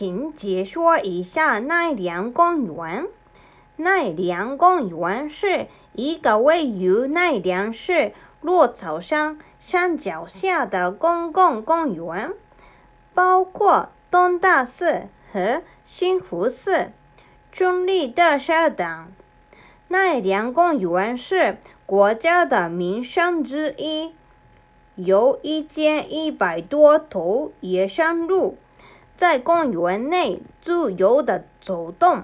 [0.00, 3.06] 请解说一下奈良公园。
[3.76, 12.32] 奈良公园是一个位于奈良市落草山山脚下的公共公园，
[13.12, 16.92] 包括东大寺和新福寺、
[17.52, 19.12] 中立大社等。
[19.88, 24.14] 奈良公园是国家的名胜之一，
[24.94, 28.56] 有一千一百多头野生鹿
[29.20, 32.22] 在公园内自由的走动。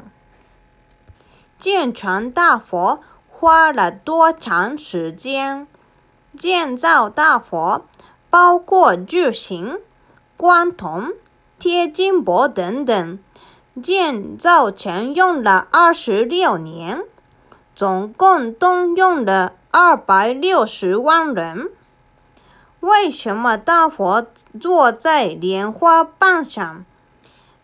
[1.59, 5.67] 建成大佛花了多长时间？
[6.39, 7.84] 建造大佛
[8.30, 9.79] 包括巨型、
[10.39, 11.12] 光铜、
[11.59, 13.19] 贴金箔等等，
[13.83, 17.05] 建造前用了二十六年。
[17.75, 21.70] 总共动用了二百六十万人。
[22.81, 24.27] 为什么大佛
[24.61, 26.84] 坐在莲花瓣上？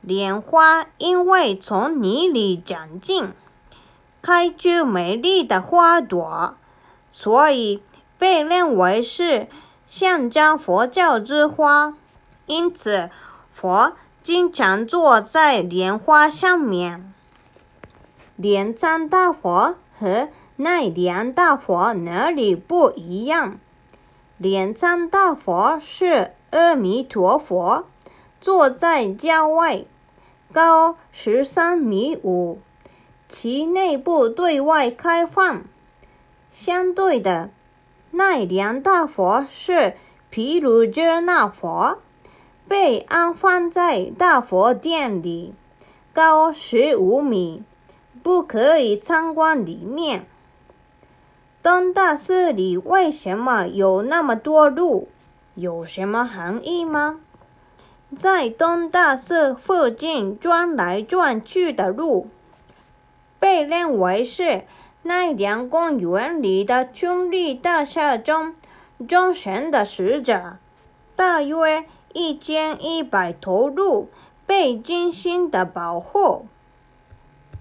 [0.03, 3.33] 莲花因为从泥里长进，
[4.21, 6.55] 开出美丽的花朵，
[7.11, 7.83] 所以
[8.19, 9.49] 被认为是
[9.87, 11.95] 象征佛教之花。
[12.45, 13.09] 因此，
[13.53, 17.13] 佛经常坐在莲花上面。
[18.37, 19.77] 镰仓大佛。
[19.95, 23.61] 和奈良大佛哪里不一样？
[24.37, 27.87] 镰仓大佛是阿弥陀佛
[28.41, 29.85] 坐在郊外，
[30.53, 32.59] 高十三米五，
[33.29, 35.65] 其内部对外开放。
[36.51, 37.51] 相对的，
[38.11, 39.95] 奈良大佛是
[40.31, 41.99] 毗卢遮那佛，
[42.69, 45.55] 被安放在大佛殿里，
[46.13, 47.65] 高十五米。
[48.23, 50.27] 不可以参观里面。
[51.61, 55.09] 东大寺里为什么有那么多路？
[55.57, 57.19] 有什么含义吗？
[58.19, 62.29] 在东大寺附近转来转去的路，
[63.39, 64.65] 被认为是
[65.03, 68.55] 奈良公园里的春立大厦中
[69.09, 70.59] 忠神的使者。
[71.17, 74.09] 大约一千一百头鹿
[74.47, 76.47] 被精心的保护。